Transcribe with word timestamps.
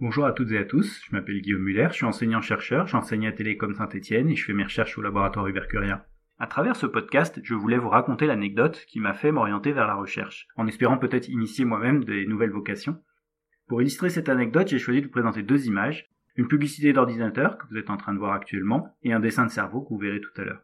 Bonjour 0.00 0.26
à 0.26 0.32
toutes 0.32 0.50
et 0.50 0.58
à 0.58 0.64
tous, 0.64 1.00
je 1.04 1.14
m'appelle 1.14 1.40
Guillaume 1.40 1.62
Muller, 1.62 1.86
je 1.90 1.94
suis 1.94 2.04
enseignant-chercheur, 2.04 2.88
j'enseigne 2.88 3.28
à 3.28 3.32
Télécom 3.32 3.74
Saint-Etienne 3.74 4.28
et 4.28 4.34
je 4.34 4.44
fais 4.44 4.52
mes 4.52 4.64
recherches 4.64 4.98
au 4.98 5.02
laboratoire 5.02 5.46
Ubercurien. 5.46 6.02
À 6.36 6.48
travers 6.48 6.74
ce 6.74 6.86
podcast, 6.86 7.38
je 7.44 7.54
voulais 7.54 7.78
vous 7.78 7.90
raconter 7.90 8.26
l'anecdote 8.26 8.84
qui 8.88 8.98
m'a 8.98 9.14
fait 9.14 9.30
m'orienter 9.30 9.70
vers 9.70 9.86
la 9.86 9.94
recherche, 9.94 10.48
en 10.56 10.66
espérant 10.66 10.98
peut-être 10.98 11.28
initier 11.28 11.64
moi-même 11.64 12.02
des 12.02 12.26
nouvelles 12.26 12.50
vocations. 12.50 13.00
Pour 13.68 13.82
illustrer 13.82 14.10
cette 14.10 14.28
anecdote, 14.28 14.66
j'ai 14.66 14.80
choisi 14.80 15.00
de 15.00 15.06
vous 15.06 15.12
présenter 15.12 15.44
deux 15.44 15.68
images, 15.68 16.10
une 16.34 16.48
publicité 16.48 16.92
d'ordinateur 16.92 17.56
que 17.56 17.68
vous 17.70 17.76
êtes 17.76 17.88
en 17.88 17.96
train 17.96 18.14
de 18.14 18.18
voir 18.18 18.32
actuellement 18.32 18.96
et 19.04 19.12
un 19.12 19.20
dessin 19.20 19.46
de 19.46 19.50
cerveau 19.52 19.82
que 19.82 19.90
vous 19.90 20.00
verrez 20.00 20.20
tout 20.20 20.40
à 20.40 20.44
l'heure. 20.44 20.62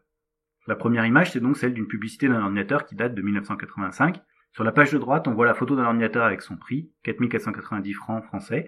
La 0.67 0.75
première 0.75 1.05
image, 1.05 1.31
c'est 1.31 1.39
donc 1.39 1.55
celle 1.55 1.73
d'une 1.73 1.87
publicité 1.87 2.27
d'un 2.27 2.41
ordinateur 2.41 2.85
qui 2.85 2.95
date 2.95 3.15
de 3.15 3.21
1985. 3.21 4.21
Sur 4.51 4.65
la 4.65 4.73
page 4.73 4.91
de 4.91 4.97
droite, 4.97 5.29
on 5.29 5.33
voit 5.33 5.45
la 5.45 5.53
photo 5.53 5.77
d'un 5.77 5.85
ordinateur 5.85 6.25
avec 6.25 6.41
son 6.41 6.57
prix, 6.57 6.91
4490 7.03 7.93
francs 7.93 8.25
français, 8.25 8.67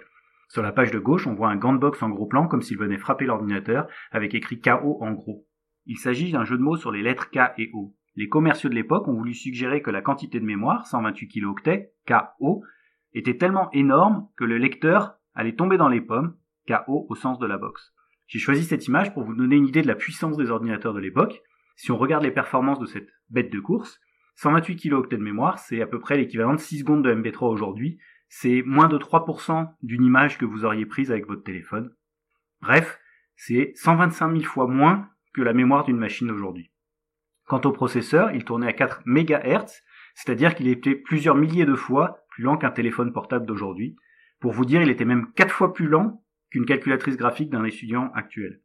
sur 0.54 0.62
la 0.62 0.72
page 0.72 0.92
de 0.92 1.00
gauche, 1.00 1.26
on 1.26 1.34
voit 1.34 1.50
un 1.50 1.56
gant 1.56 1.74
box 1.74 2.04
en 2.04 2.10
gros 2.10 2.28
plan 2.28 2.48
comme 2.48 2.62
s'il 2.62 2.78
venait 2.78 3.00
frapper 3.00 3.26
l'ordinateur 3.26 3.88
avec 4.12 4.36
écrit 4.36 4.62
KO 4.62 5.00
en 5.02 5.12
gros. 5.12 5.48
Il 5.88 5.98
s'agit 5.98 6.32
d'un 6.32 6.46
jeu 6.46 6.60
de 6.60 6.62
mots 6.62 6.78
sur 6.78 6.92
les 6.92 7.02
lettres 7.02 7.32
K 7.32 7.40
et 7.58 7.72
O. 7.74 7.96
Les 8.16 8.30
commerciaux 8.30 8.70
de 8.70 8.76
l'époque 8.76 9.08
ont 9.08 9.16
voulu 9.16 9.34
suggérer 9.34 9.82
que 9.82 9.90
la 9.90 10.04
quantité 10.04 10.40
de 10.40 10.46
mémoire, 10.46 10.86
128 10.86 11.28
kilooctets, 11.28 11.94
KO, 12.08 12.62
était 13.14 13.36
tellement 13.36 13.72
énorme 13.72 14.28
que 14.38 14.44
le 14.44 14.60
lecteur 14.60 15.16
allait 15.34 15.56
tomber 15.56 15.78
dans 15.78 15.90
les 15.90 16.02
pommes, 16.02 16.36
KO 16.68 17.08
au 17.10 17.16
sens 17.16 17.40
de 17.40 17.48
la 17.48 17.58
box. 17.58 17.92
J'ai 18.28 18.38
choisi 18.38 18.64
cette 18.64 18.86
image 18.86 19.12
pour 19.12 19.24
vous 19.24 19.34
donner 19.34 19.56
une 19.56 19.66
idée 19.66 19.82
de 19.82 19.88
la 19.88 19.96
puissance 19.96 20.38
des 20.38 20.52
ordinateurs 20.52 20.94
de 20.94 21.00
l'époque. 21.00 21.42
Si 21.78 21.92
on 21.92 21.98
regarde 21.98 22.26
les 22.26 22.30
performances 22.30 22.80
de 22.80 22.86
cette 22.86 23.10
bête 23.32 23.52
de 23.52 23.60
course, 23.60 24.00
128 24.36 24.76
kilooctets 24.76 25.18
de 25.18 25.24
mémoire, 25.24 25.58
c'est 25.58 25.82
à 25.82 25.88
peu 25.88 26.00
près 26.00 26.16
l'équivalent 26.16 26.54
de 26.54 26.60
6 26.60 26.82
secondes 26.82 27.04
de 27.04 27.12
MB3 27.12 27.52
aujourd'hui, 27.52 27.98
c'est 28.36 28.64
moins 28.64 28.88
de 28.88 28.98
3% 28.98 29.76
d'une 29.84 30.04
image 30.04 30.40
que 30.40 30.46
vous 30.46 30.66
auriez 30.66 30.88
prise 30.88 31.12
avec 31.12 31.28
votre 31.28 31.44
téléphone. 31.44 31.94
Bref, 32.62 33.00
c'est 33.36 33.74
125 33.76 34.32
000 34.32 34.44
fois 34.44 34.68
moins 34.68 35.08
que 35.36 35.44
la 35.44 35.54
mémoire 35.54 35.84
d'une 35.84 36.00
machine 36.00 36.32
aujourd'hui. 36.32 36.72
Quant 37.46 37.62
au 37.62 37.72
processeur, 37.72 38.32
il 38.32 38.44
tournait 38.44 38.68
à 38.68 38.74
4 38.74 39.04
MHz, 39.06 39.84
c'est-à-dire 40.16 40.56
qu'il 40.56 40.68
était 40.68 40.96
plusieurs 40.96 41.36
milliers 41.36 41.68
de 41.68 41.76
fois 41.76 42.26
plus 42.32 42.44
lent 42.44 42.58
qu'un 42.58 42.72
téléphone 42.72 43.14
portable 43.14 43.46
d'aujourd'hui. 43.46 43.96
Pour 44.40 44.52
vous 44.52 44.66
dire, 44.66 44.82
il 44.82 44.90
était 44.90 45.06
même 45.06 45.32
4 45.34 45.54
fois 45.54 45.72
plus 45.72 45.88
lent 45.88 46.26
qu'une 46.50 46.66
calculatrice 46.66 47.18
graphique 47.18 47.52
d'un 47.52 47.64
étudiant 47.64 48.12
actuel. 48.16 48.62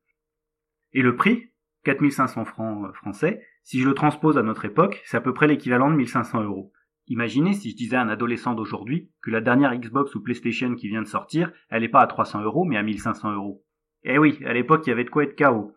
Et 0.95 1.03
le 1.03 1.14
prix, 1.14 1.53
4500 1.85 2.47
francs 2.47 2.87
euh, 2.87 2.92
français, 2.95 3.47
si 3.64 3.81
je 3.81 3.87
le 3.87 3.95
transpose 3.95 4.39
à 4.39 4.42
notre 4.42 4.64
époque, 4.64 5.03
c'est 5.05 5.19
à 5.19 5.20
peu 5.20 5.35
près 5.35 5.47
l'équivalent 5.47 5.91
de 5.91 5.97
1500 5.97 6.45
euros. 6.45 6.73
Imaginez 7.09 7.55
si 7.55 7.70
je 7.70 7.77
disais 7.77 7.97
à 7.97 8.03
un 8.03 8.09
adolescent 8.09 8.55
d'aujourd'hui 8.55 9.11
que 9.23 9.31
la 9.31 9.41
dernière 9.41 9.75
Xbox 9.75 10.14
ou 10.14 10.23
PlayStation 10.23 10.75
qui 10.75 10.89
vient 10.89 11.03
de 11.03 11.06
sortir, 11.06 11.53
elle 11.70 11.83
n'est 11.83 11.89
pas 11.89 12.03
à 12.03 12.06
300 12.06 12.42
euros 12.42 12.64
mais 12.64 12.77
à 12.77 12.83
1500 12.83 13.33
euros. 13.34 13.64
Eh 14.05 14.19
oui, 14.19 14.39
à 14.45 14.53
l'époque 14.53 14.87
il 14.87 14.91
y 14.91 14.92
avait 14.92 15.05
de 15.05 15.11
quoi 15.11 15.25
être 15.25 15.36
KO. 15.36 15.73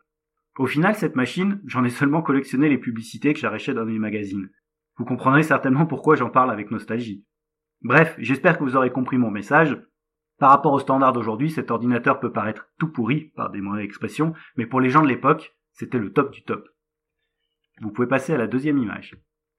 Au 0.58 0.66
final, 0.68 0.96
cette 0.96 1.16
machine, 1.16 1.62
j'en 1.66 1.86
ai 1.86 1.90
seulement 1.90 2.22
collectionné 2.22 2.68
les 2.68 2.78
publicités 2.78 3.34
que 3.34 3.40
j'arrachais 3.40 3.74
dans 3.74 3.86
les 3.86 3.98
magazines. 3.98 4.50
Vous 4.98 5.06
comprendrez 5.06 5.44
certainement 5.44 5.86
pourquoi 5.86 6.16
j'en 6.16 6.30
parle 6.30 6.52
avec 6.52 6.72
nostalgie. 6.72 7.26
Bref, 7.82 8.16
j'espère 8.20 8.58
que 8.58 8.64
vous 8.64 8.76
aurez 8.76 8.92
compris 8.92 9.18
mon 9.18 9.32
message. 9.32 9.82
Par 10.38 10.50
rapport 10.50 10.74
au 10.74 10.80
standard 10.80 11.14
d'aujourd'hui, 11.14 11.50
cet 11.50 11.72
ordinateur 11.72 12.20
peut 12.20 12.32
paraître 12.32 12.68
tout 12.78 12.92
pourri, 12.92 13.32
par 13.36 13.50
des 13.50 13.62
mauvaises 13.62 13.86
expressions, 13.86 14.34
mais 14.58 14.66
pour 14.66 14.82
les 14.82 14.90
gens 14.90 15.02
de 15.02 15.08
l'époque, 15.08 15.56
c'était 15.72 16.00
le 16.00 16.12
top 16.12 16.32
du 16.32 16.44
top. 16.44 16.68
Vous 17.80 17.92
pouvez 17.92 18.08
passer 18.08 18.34
à 18.34 18.38
la 18.38 18.48
deuxième 18.48 18.78
image. 18.78 19.18